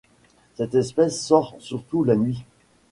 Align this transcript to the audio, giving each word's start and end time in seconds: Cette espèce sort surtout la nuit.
Cette 0.55 0.73
espèce 0.73 1.23
sort 1.23 1.55
surtout 1.59 2.03
la 2.03 2.15
nuit. 2.15 2.41